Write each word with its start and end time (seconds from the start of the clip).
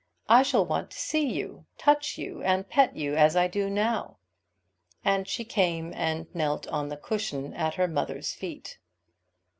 I 0.27 0.41
shall 0.41 0.65
want 0.65 0.89
to 0.89 0.97
see 0.97 1.27
you, 1.29 1.67
touch 1.77 2.17
you, 2.17 2.41
and 2.41 2.67
pet 2.67 2.95
you 2.95 3.15
as 3.15 3.35
I 3.35 3.47
do 3.47 3.69
now." 3.69 4.17
And 5.05 5.27
she 5.27 5.45
came 5.45 5.93
and 5.93 6.25
knelt 6.33 6.65
on 6.69 6.89
the 6.89 6.97
cushion 6.97 7.53
at 7.53 7.75
her 7.75 7.87
mother's 7.87 8.33
feet. 8.33 8.79